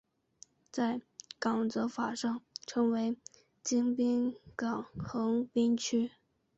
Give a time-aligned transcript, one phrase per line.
[0.71, 0.99] 在
[1.37, 3.15] 港则法上称为
[3.63, 6.09] 京滨港横滨区。